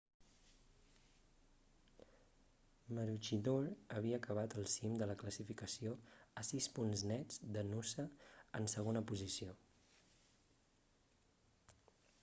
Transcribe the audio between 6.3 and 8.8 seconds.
a sis punts nets de noosa en